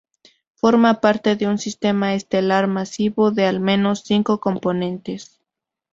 Forma 0.55 0.99
parte 0.99 1.35
de 1.35 1.45
un 1.45 1.59
sistema 1.59 2.15
estelar 2.15 2.65
masivo 2.65 3.29
de 3.29 3.45
al 3.45 3.59
menos 3.59 4.01
cinco 4.03 4.39
componentes. 4.39 5.39